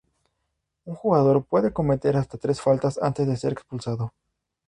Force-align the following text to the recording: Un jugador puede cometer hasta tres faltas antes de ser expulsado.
Un 0.85 0.95
jugador 0.95 1.43
puede 1.45 1.73
cometer 1.73 2.17
hasta 2.17 2.39
tres 2.39 2.59
faltas 2.59 2.97
antes 3.03 3.27
de 3.27 3.37
ser 3.37 3.51
expulsado. 3.53 4.13